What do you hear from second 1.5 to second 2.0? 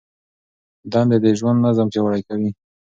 نظم